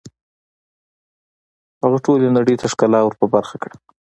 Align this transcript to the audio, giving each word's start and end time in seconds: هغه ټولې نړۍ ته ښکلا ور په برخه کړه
هغه 1.81 1.97
ټولې 2.05 2.27
نړۍ 2.37 2.55
ته 2.61 2.65
ښکلا 2.71 2.99
ور 3.03 3.13
په 3.21 3.25
برخه 3.33 3.55
کړه 3.63 3.75